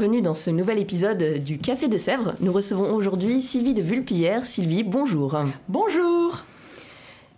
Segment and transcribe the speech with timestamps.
[0.00, 2.34] Bienvenue dans ce nouvel épisode du Café de Sèvres.
[2.40, 4.46] Nous recevons aujourd'hui Sylvie de Vulpillère.
[4.46, 5.36] Sylvie, bonjour.
[5.68, 6.42] Bonjour.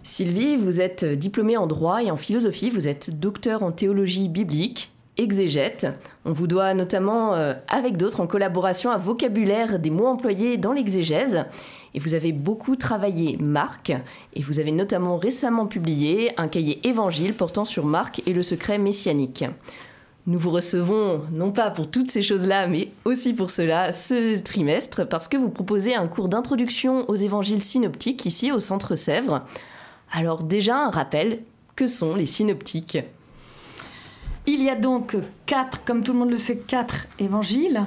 [0.05, 4.93] Sylvie, vous êtes diplômée en droit et en philosophie, vous êtes docteur en théologie biblique,
[5.17, 5.89] exégète.
[6.25, 10.73] On vous doit notamment, euh, avec d'autres, en collaboration à vocabulaire des mots employés dans
[10.73, 11.45] l'exégèse.
[11.95, 13.93] Et vous avez beaucoup travaillé Marc,
[14.35, 18.79] et vous avez notamment récemment publié un cahier évangile portant sur Marc et le secret
[18.79, 19.47] messianique.
[20.27, 25.09] Nous vous recevons, non pas pour toutes ces choses-là, mais aussi pour cela, ce trimestre,
[25.09, 29.43] parce que vous proposez un cours d'introduction aux évangiles synoptiques ici au Centre Sèvres.
[30.13, 31.43] Alors déjà, un rappel,
[31.75, 32.99] que sont les synoptiques?
[34.47, 37.81] Il y a donc quatre, comme tout le monde le sait, quatre évangiles.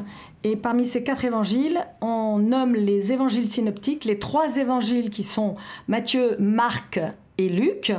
[0.44, 5.56] Et parmi ces quatre évangiles, on nomme les évangiles synoptiques, les trois évangiles qui sont
[5.88, 7.00] Matthieu, Marc
[7.38, 7.94] et Luc.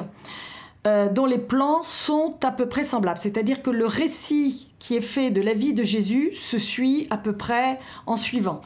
[0.86, 3.18] Euh, dont les plans sont à peu près semblables.
[3.18, 7.16] C'est-à-dire que le récit qui est fait de la vie de Jésus se suit à
[7.16, 8.60] peu près en suivant.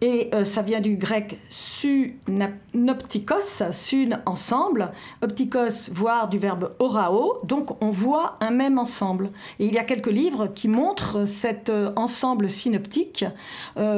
[0.00, 3.42] Et euh, ça vient du grec synoptikos,
[3.72, 9.30] sun ensemble, optikos voire du verbe orao, donc on voit un même ensemble.
[9.58, 13.26] Et il y a quelques livres qui montrent cet euh, ensemble synoptique,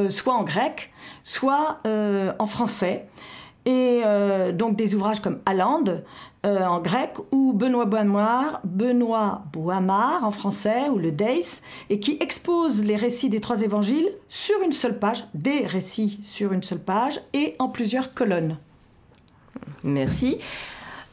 [0.08, 0.90] soit en grec,
[1.22, 3.06] soit en français.
[3.66, 4.00] Et
[4.54, 6.02] donc des ouvrages comme Allende,
[6.46, 12.16] euh, en grec, ou Benoît Boimard, Benoît Boimard en français, ou le Deis, et qui
[12.20, 16.80] expose les récits des trois évangiles sur une seule page, des récits sur une seule
[16.80, 18.56] page, et en plusieurs colonnes.
[19.84, 20.38] Merci.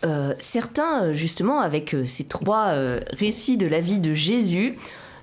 [0.05, 2.73] Euh, certains, justement, avec euh, ces trois
[3.11, 4.77] récits de la vie de Jésus,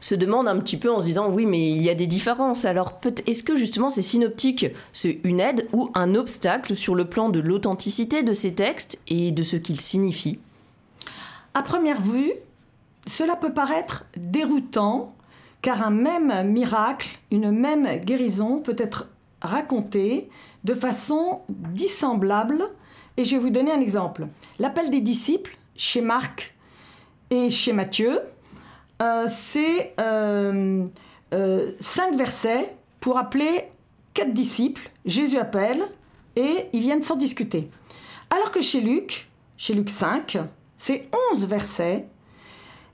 [0.05, 2.67] se demandent un petit peu en se disant oui mais il y a des différences.
[2.67, 7.31] Alors est-ce que justement ces synoptiques c'est une aide ou un obstacle sur le plan
[7.31, 10.39] de l'authenticité de ces textes et de ce qu'ils signifient?
[11.55, 12.33] À première vue,
[13.07, 15.15] cela peut paraître déroutant
[15.63, 19.09] car un même miracle, une même guérison peut être
[19.41, 20.29] raconté
[20.65, 22.63] de façon dissemblable
[23.17, 24.27] et je vais vous donner un exemple.
[24.59, 26.55] L'appel des disciples chez Marc
[27.31, 28.21] et chez Matthieu,
[29.29, 30.87] c'est euh,
[31.33, 33.65] euh, cinq versets pour appeler
[34.13, 34.91] quatre disciples.
[35.05, 35.85] Jésus appelle
[36.37, 37.71] et ils viennent sans discuter.
[38.31, 40.39] Alors que chez Luc, chez Luc 5,
[40.79, 42.07] c'est 11 versets.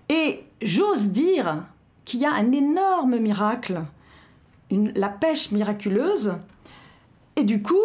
[0.09, 1.65] Et j'ose dire
[2.05, 3.83] qu'il y a un énorme miracle,
[4.71, 6.35] la pêche miraculeuse.
[7.37, 7.79] Et du coup,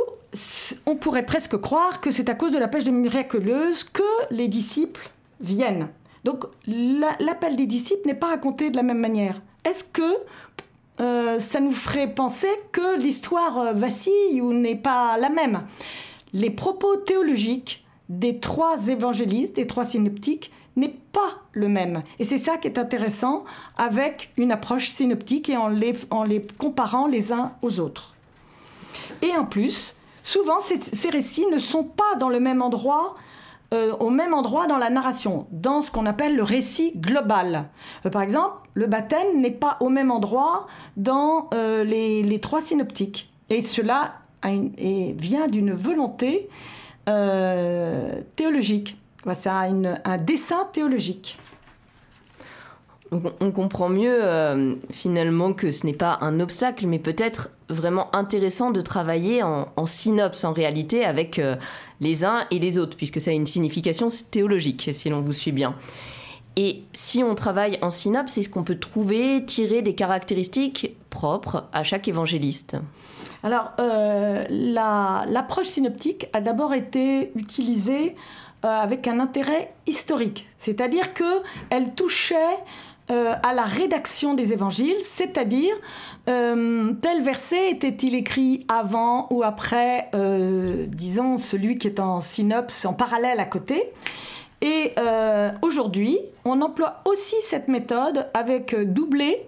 [0.85, 5.09] on pourrait presque croire que c'est à cause de la pêche miraculeuse que les disciples
[5.39, 5.89] viennent.
[6.25, 9.39] Donc l'appel des disciples n'est pas raconté de la même manière.
[9.63, 10.01] Est-ce que
[10.99, 15.61] euh, ça nous ferait penser que l'histoire euh, vacille ou n'est pas la même?
[16.33, 22.01] Les propos théologiques des trois évangélistes, des trois synoptiques, n'est pas le même.
[22.17, 23.45] Et c'est ça qui est intéressant
[23.77, 25.93] avec une approche synoptique et en les,
[26.57, 28.15] comparant les uns aux autres.
[29.21, 33.15] Et en plus, souvent, ces récits ne sont pas dans le même endroit
[33.75, 37.65] euh, au même endroit dans la narration, dans ce qu'on appelle le récit global.
[38.05, 43.31] Euh, par exemple, le baptême n'est pas au même endroit dans euh, les, trois synoptiques.
[43.49, 46.49] Et cela vient d'une volonté
[48.35, 48.97] théologique.
[49.33, 51.37] C'est un, un dessin théologique.
[53.11, 58.81] On comprend mieux finalement que ce n'est pas un obstacle, mais peut-être vraiment intéressant de
[58.81, 61.55] travailler en, synopse en réalité avec euh,
[61.99, 65.51] les uns et les autres, puisque ça a une signification théologique, si l'on vous suit
[65.51, 65.75] bien.
[66.57, 71.65] Et si on travaille en synopse, c'est ce qu'on peut trouver, tirer des caractéristiques propres
[71.73, 72.77] à chaque évangéliste?
[73.43, 78.15] Alors, euh, l'approche synoptique a d'abord été utilisée
[78.63, 82.57] euh, avec un intérêt historique, c'est-à-dire qu'elle touchait
[83.09, 85.75] à la rédaction des évangiles, c'est-à-dire
[86.25, 90.09] tel verset était-il écrit avant ou après,
[90.87, 93.91] disons, celui qui est en synopse, en parallèle à côté.
[94.61, 94.95] Et
[95.61, 99.47] aujourd'hui, on emploie aussi cette méthode avec doublé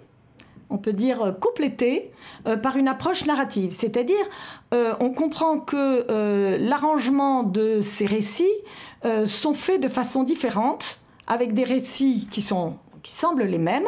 [0.69, 2.12] on peut dire euh, complété
[2.45, 3.71] euh, par une approche narrative.
[3.71, 4.15] C'est-à-dire,
[4.74, 8.45] euh, on comprend que l'arrangement de ces récits
[9.25, 12.75] sont faits de façon différente, avec des récits qui, sont,
[13.09, 13.88] semblent les mêmes.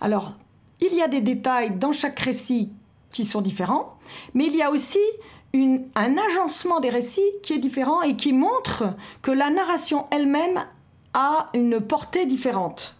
[0.00, 0.32] Alors,
[0.80, 2.70] il y a des détails dans chaque récit
[3.10, 3.98] qui sont différents,
[4.34, 4.98] mais il y a aussi
[5.54, 8.84] un agencement des récits qui est différent et qui montre
[9.22, 10.64] que la narration elle-même
[11.14, 12.96] a une portée différente.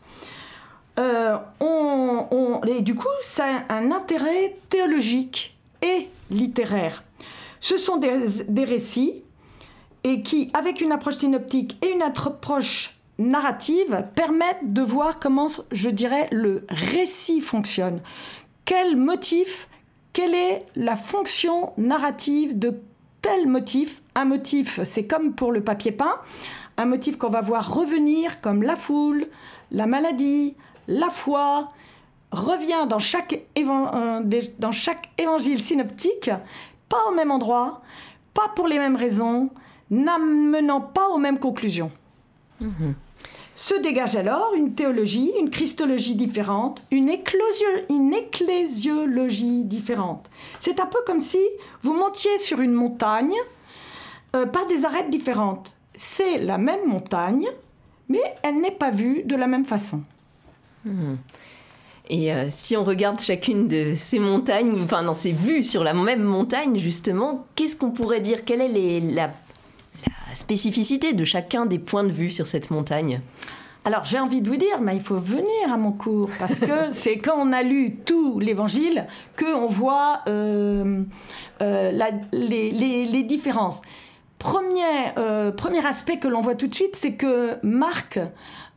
[0.99, 7.05] Euh, on, et du coup, ça a un intérêt théologique et littéraire.
[7.61, 9.23] Ce sont des, récits
[10.05, 15.91] et qui, avec une approche synoptique et une approche narrative, permettent de voir comment, je
[15.91, 18.01] dirais, le récit fonctionne.
[18.65, 19.69] Quel motif,
[20.13, 22.81] quelle est la fonction narrative de
[23.23, 24.03] tel motif?
[24.15, 26.17] Un motif, c'est comme pour le papier peint,
[26.77, 29.27] un motif qu'on va voir revenir comme la foule,
[29.71, 30.55] la maladie,
[30.87, 31.73] la foi
[32.31, 34.21] revient dans chaque, euh,
[34.59, 36.31] dans chaque évangile synoptique,
[36.89, 37.83] pas au même endroit,
[38.35, 39.51] pas pour les mêmes raisons,
[39.91, 41.91] n'amenant pas aux mêmes conclusions.
[42.61, 42.95] Mhm.
[43.59, 50.31] Se dégage alors une théologie, une christologie différente, une, ecclésiologie différente.
[50.61, 51.41] C'est un peu comme si
[51.83, 53.35] vous montiez sur une montagne
[54.37, 55.73] euh, par des arêtes différentes.
[55.97, 57.49] C'est la même montagne,
[58.09, 60.03] mais elle n'est pas vue de la même façon.
[60.85, 61.17] Hmm.
[62.11, 65.95] Et euh, si on regarde chacune de ces montagnes, enfin dans ces vues sur la
[65.95, 68.45] même montagne justement, qu'est-ce qu'on pourrait dire?
[68.45, 69.33] Quelle est la,
[70.35, 73.21] spécificité de chacun des points de vue sur cette montagne
[73.85, 76.67] alors j'ai envie de vous dire, mais il faut venir à mon cours parce que
[76.93, 81.05] c'est quand on a lu tout l'Évangile que on voit euh,
[81.63, 83.81] euh, les, différences.
[84.39, 85.15] Premier,
[85.57, 88.21] premier aspect que l'on voit tout de suite, c'est que Marc,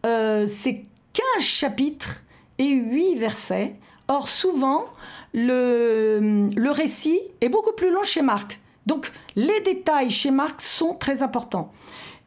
[0.03, 2.21] c'est 15 chapitres
[2.57, 3.75] et 8 versets.
[4.07, 4.85] Or, souvent,
[5.33, 8.60] le, le récit est beaucoup plus long chez Marc.
[8.85, 11.71] Donc, les détails chez Marc sont très importants.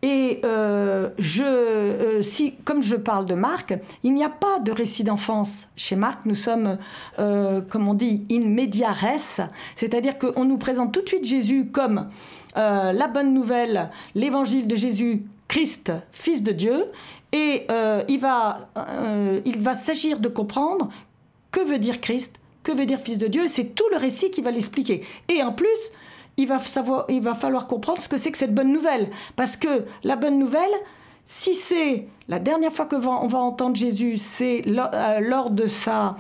[0.05, 4.71] Et euh, je, euh, si, comme je parle de Marc, il n'y a pas de
[4.71, 6.27] récit d'enfance chez Marc.
[6.27, 6.77] Nous sommes,
[7.19, 11.71] euh, comme on dit, in media res, c'est-à-dire qu'on nous présente tout de suite Jésus
[11.73, 12.11] comme
[12.55, 16.85] la bonne nouvelle, l'évangile de Jésus, Christ, Fils de Dieu,
[17.33, 17.67] et
[18.09, 18.69] il va,
[19.45, 20.89] il va s'agir de comprendre
[21.51, 23.49] que veut dire Christ, que veut dire Fils de Dieu.
[23.49, 25.03] C'est tout le récit qui va l'expliquer.
[25.29, 25.93] Et en plus,
[26.37, 29.11] il va, savoir, il va falloir comprendre ce que c'est que cette bonne nouvelle.
[29.37, 30.73] Parce que la bonne nouvelle,
[31.25, 36.17] si c'est la dernière fois que on va entendre Jésus, c'est euh, lors de sa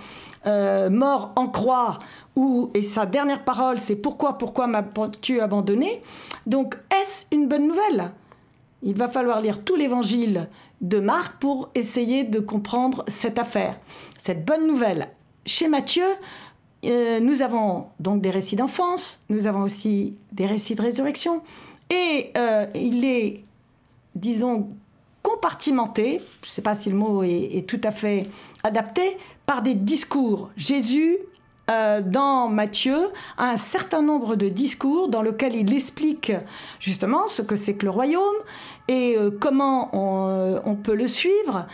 [0.91, 1.99] mort en croix,
[2.37, 6.03] où, et sa dernière parole, c'est pourquoi, pourquoi m'as-tu abandonné
[6.47, 8.11] Donc, est-ce une bonne nouvelle?
[8.83, 10.49] Il va falloir lire tout l'évangile
[10.81, 13.79] de Marc pour essayer de comprendre cette affaire,
[14.19, 15.09] cette bonne nouvelle.
[15.47, 16.05] Chez Matthieu,
[16.87, 21.43] euh, nous avons donc des récits d'enfance, nous avons aussi des récits de résurrection,
[21.91, 23.45] et euh, il est,
[24.15, 24.69] disons,
[25.23, 28.29] compartimenté, je ne sais pas si le mot est, tout à fait
[28.63, 30.51] adapté, par des discours.
[30.57, 31.19] Jésus
[31.71, 36.33] euh, dans Matthieu un certain nombre de discours dans lesquels il explique
[36.79, 38.37] justement ce que c'est que le royaume
[38.89, 41.67] et comment on, peut le suivre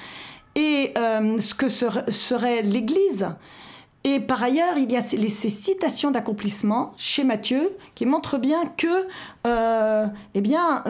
[0.55, 3.35] et ce que serait l'Église.
[4.03, 9.07] Et par ailleurs, il y a ces, citations d'accomplissement chez Matthieu qui montrent bien que
[9.45, 10.85] eh bien,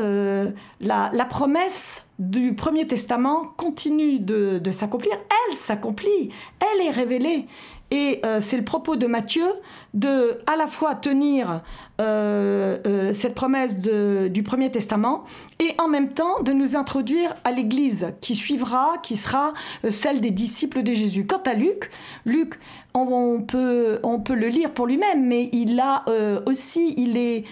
[0.81, 5.13] la, promesse du Premier Testament continue de s'accomplir.
[5.49, 7.47] Elle s'accomplit, elle est révélée.
[7.91, 9.47] Et euh, c'est le propos de Matthieu
[9.95, 11.63] de à la fois tenir
[12.01, 15.25] euh, euh, cette promesse du Premier Testament
[15.59, 19.53] et en même temps de nous introduire à l'Église qui suivra, qui sera
[19.89, 21.27] celle des disciples de Jésus.
[21.27, 21.91] Quant à Luc,
[22.25, 22.55] Luc,
[22.95, 26.05] on, peut, le lire pour lui-même, mais il a
[26.47, 27.45] aussi, il est,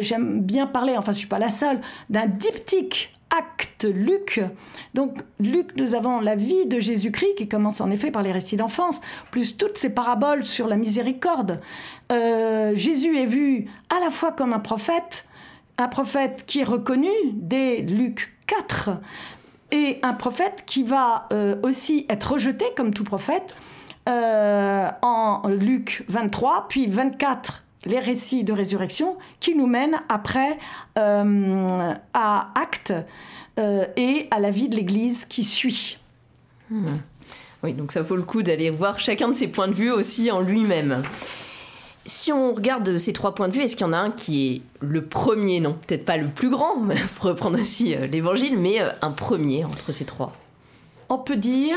[0.00, 4.40] j'aime bien parler, enfin je suis pas la seule, d'un diptyque acte Luc.
[4.94, 8.56] Donc Luc, nous avons la vie de Jésus-Christ qui commence en effet par les récits
[8.56, 11.60] d'enfance, plus toutes ces paraboles sur la miséricorde.
[12.12, 15.26] Euh, Jésus est vu à la fois comme un prophète,
[15.78, 18.90] un prophète qui est reconnu dès Luc 4,
[19.72, 23.56] et un prophète qui va euh, aussi être rejeté comme tout prophète
[24.08, 30.58] euh, en Luc 23, puis 24 les récits de résurrection qui nous mènent après
[30.98, 32.92] euh, à Actes
[33.58, 35.98] euh, et à la vie de l'Église qui suit.
[36.70, 36.96] Hmm.
[37.62, 40.30] Oui, donc ça vaut le coup d'aller voir chacun de ces points de vue aussi
[40.30, 41.02] en lui-même.
[42.04, 44.46] Si on regarde ces trois points de vue, est-ce qu'il y en a un qui
[44.46, 46.74] est le premier, non, peut-être pas le plus grand,
[47.16, 50.32] pour reprendre aussi euh, l'évangile, mais un premier entre ces trois
[51.08, 51.76] On peut dire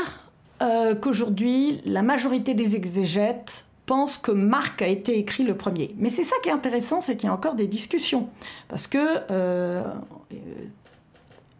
[0.62, 5.96] euh, qu'aujourd'hui, la majorité des exégètes pensent que Marc a été écrit le premier.
[5.98, 8.28] Mais c'est ça qui est intéressant, c'est qu'il y a encore des discussions.
[8.68, 9.00] Parce que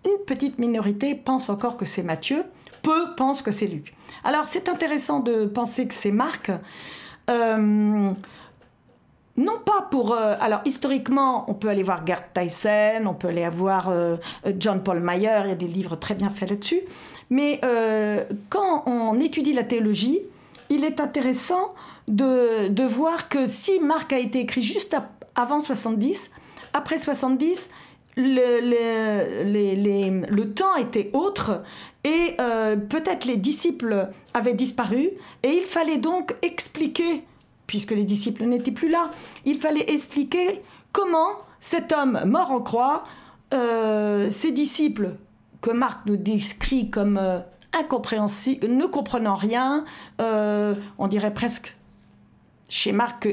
[0.04, 2.44] une petite minorité pense encore que c'est Matthieu,
[2.82, 3.96] peu pensent que c'est Luc.
[4.22, 6.52] Alors c'est intéressant de penser que c'est Marc.
[9.40, 10.12] Non pas pour...
[10.12, 14.16] Euh, alors historiquement, on peut aller voir Gerd Tyson, on peut aller voir euh,
[14.58, 16.80] John Paul Mayer, il y a des livres très bien faits là-dessus.
[17.30, 20.18] Mais euh, quand on étudie la théologie,
[20.68, 21.74] il est intéressant
[22.10, 24.96] de, voir que si Marc a été écrit juste
[25.34, 26.30] avant 70,
[26.72, 27.70] après 70,
[28.16, 28.60] le,
[30.28, 31.62] le temps était autre
[32.04, 32.36] et
[32.88, 35.10] peut-être les disciples avaient disparu
[35.42, 37.24] et il fallait donc expliquer
[37.70, 39.12] puisque les disciples n'étaient plus là.
[39.44, 43.04] Il fallait expliquer comment cet homme mort en croix,
[43.54, 45.14] euh, ses disciples,
[45.60, 47.38] que Marc nous décrit comme euh,
[47.72, 49.84] incompréhensibles, ne comprenant rien,
[50.20, 51.76] euh, on dirait presque
[52.70, 53.28] chez Marc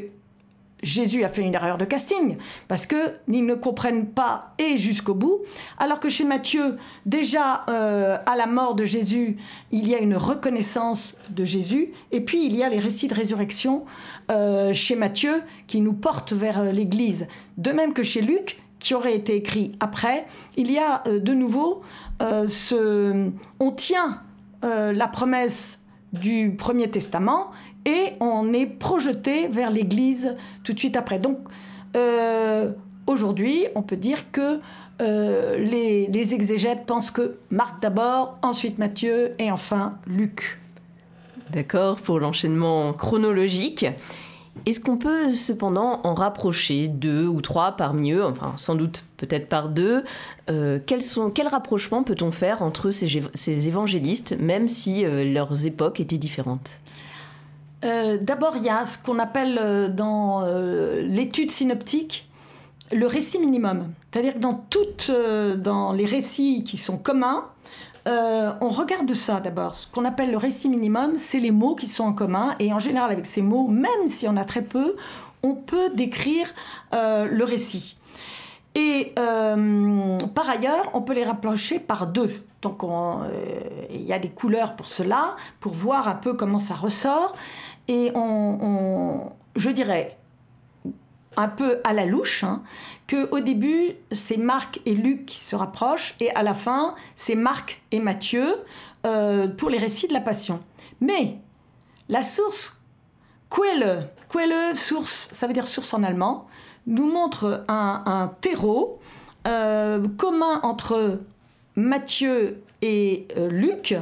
[0.83, 5.15] Jésus a fait une erreur de casting parce que ils ne comprennent pas et jusqu'au
[5.15, 5.39] bout,
[5.77, 9.37] alors que chez Matthieu, déjà euh, à la mort de Jésus,
[9.71, 13.15] il y a une reconnaissance de Jésus, et puis il y a les récits de
[13.15, 13.85] résurrection
[14.29, 17.27] euh, chez Matthieu qui nous portent vers euh, l'Église.
[17.57, 21.81] De même que chez Luc, qui aurait été écrit après, il y a de nouveau
[22.19, 24.21] ce, on tient
[24.61, 25.81] la promesse
[26.13, 27.49] du Premier Testament
[27.87, 31.19] et on est projeté vers l'Église tout de suite après.
[31.19, 31.39] Donc
[31.95, 32.71] euh,
[33.07, 34.59] aujourd'hui, on peut dire que
[35.01, 40.59] euh, les, exégètes pensent que Marc d'abord, ensuite Matthieu et enfin Luc.
[41.51, 43.85] D'accord pour l'enchaînement chronologique.
[44.65, 49.47] Est-ce qu'on peut cependant en rapprocher deux ou trois parmi eux, enfin sans doute peut-être
[49.47, 50.03] par deux
[50.49, 56.01] euh, quels sont, Quel rapprochement peut-on faire entre ces, ces évangélistes, même si leurs époques
[56.01, 56.81] étaient différentes?
[57.83, 62.27] Euh, d'abord, il y a ce qu'on appelle euh, dans euh, l'étude synoptique
[62.91, 63.91] le récit minimum.
[64.11, 67.45] C'est-à-dire que dans, toutes, dans les récits qui sont communs,
[68.05, 69.75] on regarde ça d'abord.
[69.75, 72.55] Ce qu'on appelle le récit minimum, c'est les mots qui sont en commun.
[72.59, 74.95] Et en général, avec ces mots, même si on a très peu,
[75.43, 76.47] on peut décrire
[76.93, 77.97] le récit.
[78.75, 82.31] Et par ailleurs, on peut les rapprocher par deux.
[82.61, 82.81] Donc
[83.93, 87.35] il y a des couleurs pour cela, pour voir un peu comment ça ressort.
[87.87, 90.17] Et on, je dirais,
[91.37, 92.63] un peu à la louche, hein,
[93.09, 97.81] qu'au début, c'est Marc et Luc qui se rapprochent, et à la fin, c'est Marc
[97.91, 98.55] et Matthieu
[99.05, 100.61] euh, pour les récits de la Passion.
[100.99, 101.39] Mais
[102.09, 102.81] la source,
[103.55, 106.47] Quelle, Quelle, source, ça veut dire source en allemand,
[106.87, 108.99] nous montre un, terreau
[109.45, 111.19] euh, commun entre
[111.75, 113.95] Matthieu et euh, Luc,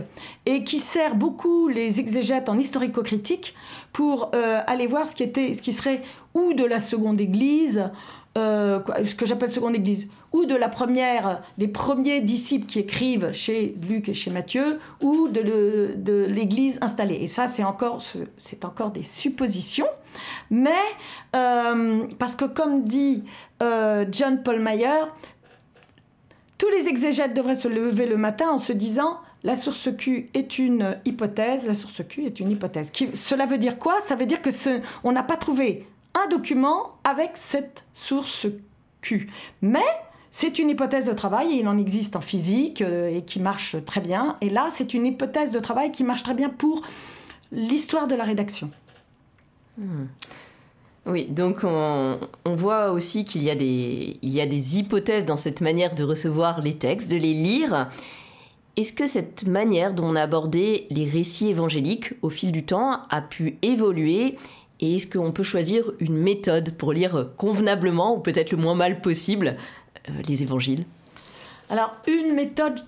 [0.46, 3.56] et qui sert beaucoup les exégètes en historico-critique
[3.94, 6.02] pour euh, aller voir ce qui, était, ce qui serait
[6.34, 7.90] ou de la seconde église,
[8.38, 13.32] euh, ce que j'appelle seconde église, ou de la première, des premiers disciples qui écrivent
[13.32, 17.20] chez Luc et chez Matthieu, ou de, de l'église installée.
[17.22, 18.02] Et ça, c'est encore,
[18.36, 19.88] c'est encore des suppositions,
[20.50, 20.72] mais
[21.32, 23.24] parce que comme dit
[23.62, 25.06] John Paul Mayer,
[26.58, 30.58] tous les exégètes devraient se lever le matin en se disant la source Q est
[30.58, 32.92] une hypothèse, la source Q est une hypothèse.
[33.14, 34.00] cela veut dire quoi?
[34.02, 34.50] Ça veut dire que
[35.04, 38.48] on n'a pas trouvé un document avec cette source
[39.02, 39.30] Q.
[39.62, 39.86] Mais
[40.32, 43.78] c'est une hypothèse de travail et il en existe en physique euh, et qui marche
[43.86, 44.36] très bien.
[44.42, 46.82] Et là, c'est une hypothèse de travail qui marche très bien pour
[47.52, 48.70] l'histoire de la rédaction.
[49.78, 50.06] Hmm.
[51.06, 55.62] Oui, donc on, voit aussi qu'il y, a des, y a des hypothèses dans cette
[55.62, 57.90] manière de recevoir les textes, de les lire.
[58.76, 63.02] Est-ce que cette manière dont on a abordé les récits évangéliques au fil du temps
[63.10, 64.36] a pu évoluer
[64.82, 69.02] et est-ce qu'on peut choisir une méthode pour lire convenablement ou peut-être le moins mal
[69.02, 69.56] possible
[70.10, 70.86] euh, les évangiles?
[71.70, 72.80] Alors une méthode,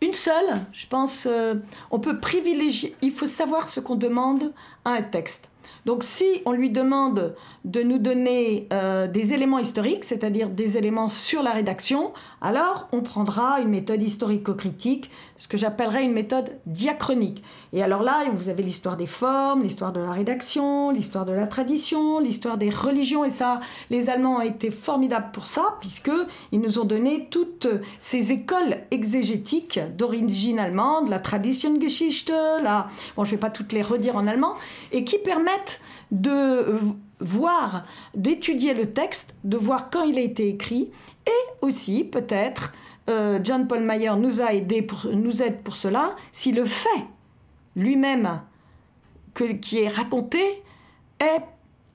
[0.00, 1.54] une seule, je pense, euh,
[1.90, 4.52] on peut privilégier, il faut savoir ce qu'on demande
[4.84, 5.48] à un texte.
[5.86, 11.06] Donc si on lui demande de nous donner euh, des éléments historiques, c'est-à-dire des éléments
[11.06, 17.42] sur la rédaction, alors on prendra une méthode historico-critique, ce que j'appellerais une méthode diachronique.
[17.72, 21.46] Et alors là, vous avez l'histoire des formes, l'histoire de la rédaction, l'histoire de la
[21.46, 26.78] tradition, l'histoire des religions, et ça, les Allemands ont été formidables pour ça, puisqu'ils nous
[26.80, 27.68] ont donné toutes
[28.00, 32.88] ces écoles exégétiques d'origine allemande, la Traditiongeschichte, la...
[33.16, 34.54] bon, je ne vais pas toutes les redire en allemand,
[34.90, 35.75] et qui permettent
[36.10, 36.78] de
[37.20, 37.84] voir,
[38.14, 40.90] d'étudier le texte, de voir quand il a été écrit,
[41.26, 42.72] et aussi peut-être
[43.08, 46.16] euh, John Paul Mayer nous a aidé pour, nous aide pour cela.
[46.32, 47.04] Si le fait
[47.74, 48.40] lui-même
[49.60, 50.62] qui est raconté
[51.18, 51.42] est,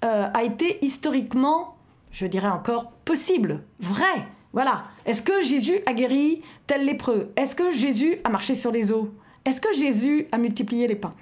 [0.05, 1.75] euh, a été historiquement,
[2.11, 4.27] je dirais encore, possible, vrai.
[4.53, 4.83] Voilà.
[5.05, 7.31] Est-ce que Jésus a guéri tel lépreux?
[7.35, 9.09] Est-ce que Jésus a marché sur les eaux?
[9.45, 11.15] Est-ce que Jésus a multiplié les pains?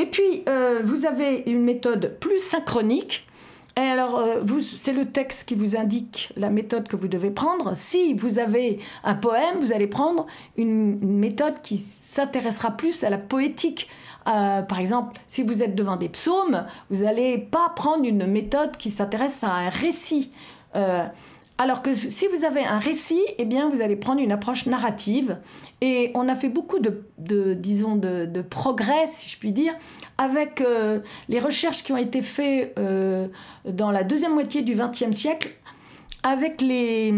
[0.00, 3.26] Et puis, euh, vous avez une méthode plus synchronique
[3.76, 4.42] alors, euh,
[4.76, 7.74] c'est le texte qui vous indique la méthode que vous devez prendre.
[7.74, 10.26] Si vous avez un poème, vous allez prendre
[10.58, 13.88] une, méthode qui s'intéressera plus à la poétique.
[14.26, 18.76] Euh, par exemple, si vous êtes devant des psaumes, vous n'allez pas prendre une méthode
[18.76, 20.30] qui s'intéresse à un récit.
[21.60, 25.36] Alors que si vous avez un récit, eh bien, vous allez prendre une approche narrative.
[25.82, 27.04] Et on a fait beaucoup de,
[27.52, 29.74] disons, de, progrès, si je puis dire,
[30.16, 33.28] avec euh, les recherches qui ont été faites euh,
[33.66, 35.50] dans la deuxième moitié du XXe siècle,
[36.22, 37.12] avec les,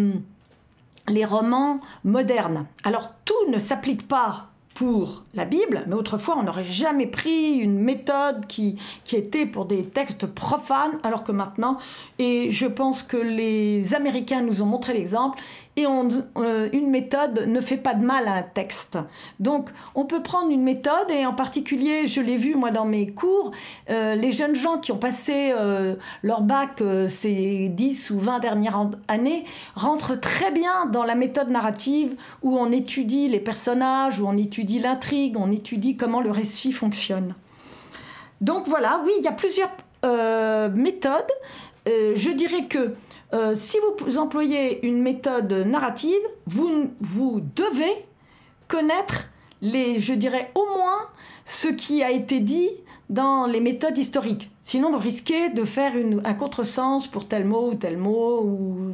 [1.06, 2.66] les romans modernes.
[2.82, 7.78] Alors, tout ne s'applique pas pour la Bible, mais autrefois on n'aurait jamais pris une
[7.78, 8.78] méthode qui,
[9.12, 11.78] était pour des textes profanes, alors que maintenant,
[12.18, 15.38] et je pense que les Américains nous ont montré l'exemple,
[15.76, 18.98] et euh, une méthode ne fait pas de mal à un texte.
[19.40, 23.06] Donc on peut prendre une méthode et en particulier, je l'ai vu moi dans mes
[23.06, 23.52] cours,
[23.88, 28.90] euh, les jeunes gens qui ont passé euh, leur bac ces 10 ou 20 dernières
[29.08, 34.36] années rentrent très bien dans la méthode narrative où on étudie les personnages, où on
[34.36, 37.34] étudie l'intrigue, on étudie comment le récit fonctionne.
[38.40, 39.70] Donc voilà, oui, il y a plusieurs
[40.74, 41.30] méthodes.
[41.86, 42.94] je dirais que
[43.34, 48.04] euh, si vous employez une méthode narrative, vous, vous devez
[48.68, 49.28] connaître
[49.62, 51.08] les, je dirais au moins
[51.44, 52.68] ce qui a été dit
[53.08, 54.50] dans les méthodes historiques.
[54.62, 55.92] Sinon, vous risquez de faire
[56.24, 58.90] un contresens pour tel mot ou tel mot.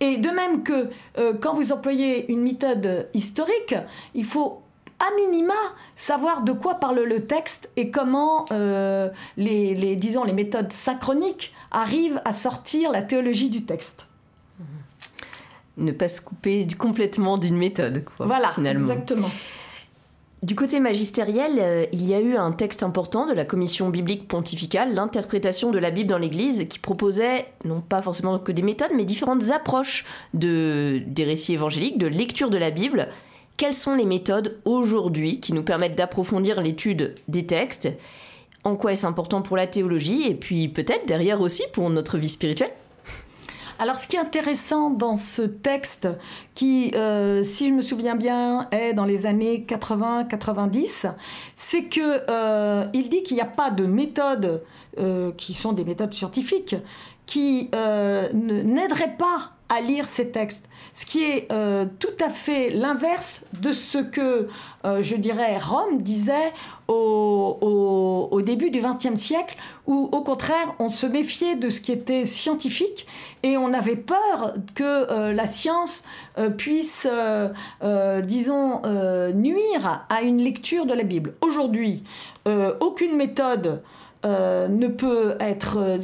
[0.00, 3.74] Et de même que euh, quand vous employez une méthode historique,
[4.14, 4.62] il faut
[5.02, 5.54] à minima
[5.94, 11.52] savoir de quoi parle le texte et comment euh, les, les, disons, les méthodes synchroniques
[11.70, 14.06] arrivent à sortir la théologie du texte.
[15.76, 18.90] Ne pas se couper complètement d'une méthode, quoi, voilà, finalement.
[18.90, 19.30] exactement.
[20.42, 24.26] Du côté magistériel, euh, il y a eu un texte important de la commission biblique
[24.26, 28.90] pontificale, l'interprétation de la Bible dans l'Église, qui proposait non pas forcément que des méthodes,
[28.94, 33.08] mais différentes approches de, des récits évangéliques, de lecture de la Bible
[33.62, 37.88] quelles sont les méthodes aujourd'hui qui nous permettent d'approfondir l'étude des textes
[38.64, 42.28] En quoi est-ce important pour la théologie et puis peut-être derrière aussi pour notre vie
[42.28, 42.72] spirituelle?
[43.78, 46.08] Alors, ce qui est intéressant dans ce texte,
[46.56, 51.12] qui, euh, si je me souviens bien, est dans les années 80-90,
[51.54, 54.64] c'est que euh, il dit qu'il n'y a pas de méthodes
[54.98, 56.74] euh, qui sont des méthodes scientifiques
[57.26, 63.42] qui n'aideraient pas à lire ces textes, ce qui est euh, tout à fait l'inverse
[63.58, 64.48] de ce que,
[64.84, 66.52] euh, je dirais, Rome disait
[66.88, 69.56] au, début du XXe siècle,
[69.86, 73.06] où au contraire, on se méfiait de ce qui était scientifique
[73.42, 76.04] et on avait peur que euh, la science
[76.58, 77.06] puisse,
[78.24, 78.82] disons,
[79.34, 81.34] nuire à une lecture de la Bible.
[81.40, 82.04] Aujourd'hui,
[82.80, 83.82] aucune méthode
[84.24, 85.98] ne peut être.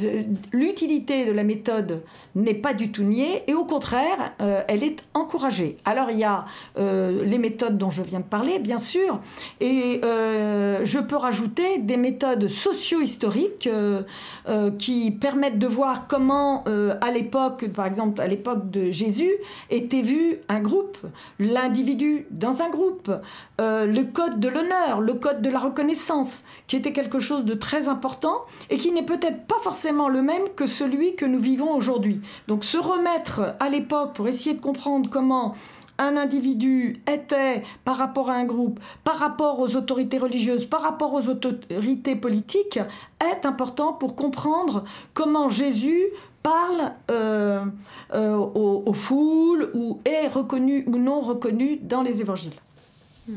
[0.51, 2.01] L'utilité de la méthode
[2.35, 5.77] n'est pas du tout niée et au contraire, euh, elle est encouragée.
[5.85, 6.45] Alors il y a
[6.77, 9.19] les méthodes dont je viens de parler, bien sûr,
[9.59, 13.69] et je peux rajouter des méthodes socio-historiques
[14.77, 16.63] qui permettent de voir comment,
[17.01, 19.31] à l'époque, par exemple, à l'époque de Jésus,
[19.69, 20.97] était vu un groupe,
[21.39, 23.11] l'individu dans un groupe,
[23.59, 27.87] le code de l'honneur, le code de la reconnaissance, qui était quelque chose de très
[27.87, 32.18] important et qui n'est peut-être pas forcément le même que celui que nous vivons aujourd'hui.
[32.47, 35.55] Donc se remettre à l'époque pour essayer de comprendre comment
[35.99, 41.13] un individu était par rapport à un groupe, par rapport aux autorités religieuses, par rapport
[41.13, 42.79] aux autorités politiques,
[43.21, 46.05] est important pour comprendre comment Jésus
[46.41, 47.65] parle euh,
[48.13, 52.53] euh, aux, foules ou est reconnu ou non reconnu dans les évangiles.
[53.27, 53.33] Mmh.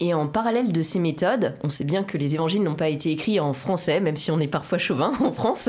[0.00, 3.10] Et en parallèle de ces méthodes, on sait bien que les évangiles n'ont pas été
[3.10, 5.68] écrits en français, même si on est parfois chauvin en France.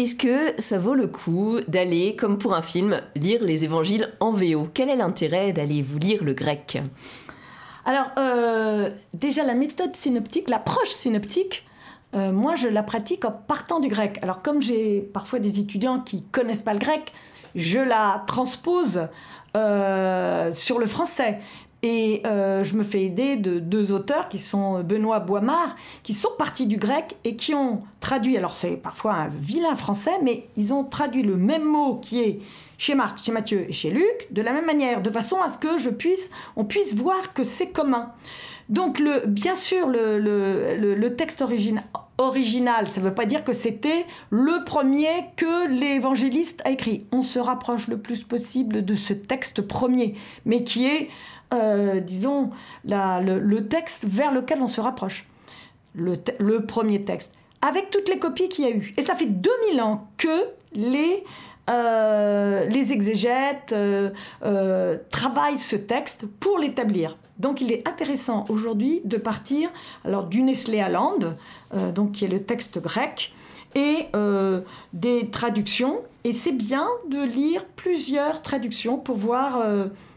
[0.00, 4.32] Est-ce que ça vaut le coup d'aller, comme pour un film, lire les évangiles en
[4.32, 6.82] VO Quel est l'intérêt d'aller vous lire le grec?
[7.84, 11.66] Alors, euh, déjà, la méthode synoptique, l'approche synoptique,
[12.14, 14.18] euh, moi, je la pratique en partant du grec.
[14.22, 17.12] Alors, comme j'ai parfois des étudiants qui connaissent pas le grec,
[17.54, 19.06] je la transpose
[19.54, 21.40] euh, sur le français.
[21.82, 26.30] Et euh, je me fais aider de deux auteurs qui sont Benoît Boimard, qui sont
[26.36, 30.74] partis du grec et qui ont traduit, alors c'est parfois un vilain français, mais ils
[30.74, 32.40] ont traduit le même mot qui est
[32.76, 35.58] chez Marc, chez Matthieu et chez Luc, de la même manière, de façon à ce
[35.58, 38.12] que je puisse, on puisse voir que c'est commun.
[38.70, 41.42] Donc, bien sûr, le, texte
[42.20, 47.06] original, ça ne veut pas dire que c'était le premier que l'évangéliste a écrit.
[47.12, 51.08] On se rapproche le plus possible de ce texte premier, mais qui est
[51.52, 52.50] euh, disons,
[52.84, 55.26] le, texte vers lequel on se rapproche.
[55.94, 57.34] Le, premier texte.
[57.62, 58.94] Avec toutes les copies qu'il y a eu.
[58.96, 61.24] Et ça fait 2000 ans que les,
[61.68, 67.16] euh, exégètes euh, travaillent ce texte pour l'établir.
[67.40, 69.70] Donc il est intéressant aujourd'hui de partir
[70.04, 71.34] alors du Nestlé Land,
[71.94, 73.32] donc qui est le texte grec,
[73.74, 74.06] et
[74.92, 76.02] des traductions.
[76.24, 79.64] Et c'est bien de lire plusieurs traductions pour voir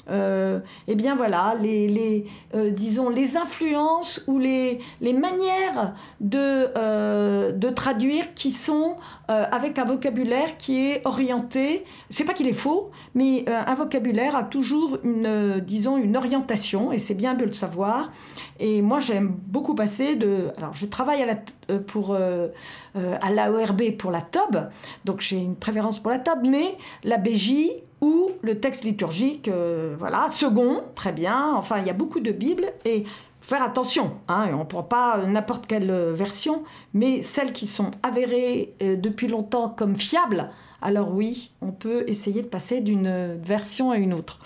[0.10, 7.52] euh, eh bien voilà, les, euh, disons, les influences ou les, les manières de, euh,
[7.54, 8.98] de traduire qui sont
[9.30, 14.44] avec un vocabulaire qui est orienté, c'est pas qu'il est faux, mais un vocabulaire a
[14.44, 18.12] toujours une, disons, une orientation, et c'est bien de le savoir.
[18.60, 20.50] Et moi, j'aime beaucoup passer de...
[20.58, 24.70] Alors, je travaille à la, pour, à l'AERB pour la TOB,
[25.06, 27.70] donc j'ai une préférence pour la TOB, mais la BJ
[28.04, 31.54] ou le texte liturgique, euh, voilà, second, très bien.
[31.56, 33.06] Enfin, il y a beaucoup de Bibles et
[33.39, 34.12] faire attention.
[34.28, 36.63] Hein, on ne prend pas n'importe quelle version,
[36.94, 40.50] mais celles qui sont avérées euh, depuis longtemps comme fiables.
[40.82, 44.39] Alors oui, on peut essayer de passer d'une version à une autre.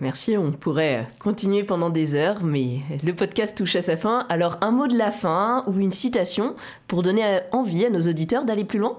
[0.00, 4.26] Merci, on pourrait continuer pendant des heures, mais le podcast touche à sa fin.
[4.28, 6.54] Alors un mot de la fin ou une citation
[6.86, 8.98] pour donner envie à nos auditeurs d'aller plus loin?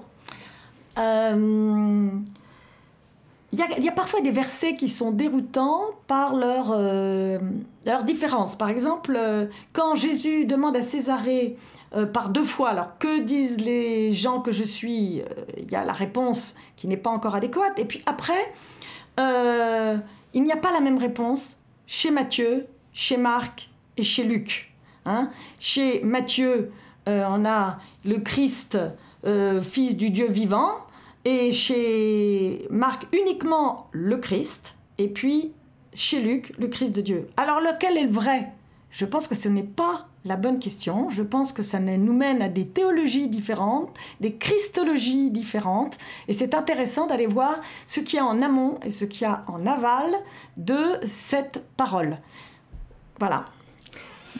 [0.98, 2.08] Euh,
[3.54, 7.38] il y, a, parfois des versets qui sont déroutants par leur, euh,
[8.04, 8.56] différence.
[8.56, 11.56] Par exemple, euh, quand Jésus demande à Césarée
[11.94, 15.22] euh, par deux fois, alors que disent les gens que je suis
[15.56, 17.78] Il y a la réponse qui n'est pas encore adéquate.
[17.78, 18.52] Et puis après,
[19.18, 24.74] il n'y a pas la même réponse chez Matthieu, chez Marc et chez Luc.
[25.06, 25.30] Hein.
[25.60, 26.72] Chez Matthieu,
[27.06, 28.78] on a le Christ,
[29.60, 30.83] fils du Dieu vivant
[31.24, 35.52] et chez Marc uniquement le Christ, et puis
[35.94, 37.28] chez Luc le Christ de Dieu.
[37.36, 38.52] Alors lequel est le vrai?
[38.90, 41.10] Je pense que ce n'est pas la bonne question.
[41.10, 46.54] Je pense que ça nous mène à des théologies différentes, des christologies différentes, et c'est
[46.54, 49.66] intéressant d'aller voir ce qu'il y a en amont et ce qu'il y a en
[49.66, 50.14] aval
[50.56, 52.18] de cette parole.
[53.18, 53.44] Voilà.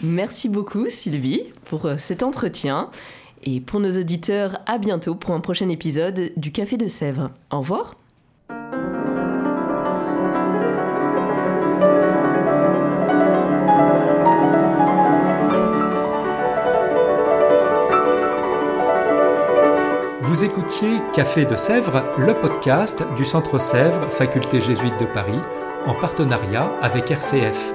[0.02, 2.90] Merci beaucoup Sylvie pour euh, cet entretien.
[3.44, 7.30] Et pour nos auditeurs, à bientôt pour un prochain épisode du Café de Sèvres.
[7.50, 7.94] Au revoir.
[20.22, 25.40] Vous écoutiez Café de Sèvres, le podcast du Centre Sèvres, Faculté jésuite de Paris,
[25.86, 27.74] en partenariat avec RCF.